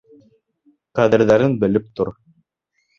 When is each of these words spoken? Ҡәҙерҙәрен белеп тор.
Ҡәҙерҙәрен 1.01 1.57
белеп 1.67 1.95
тор. 2.01 2.15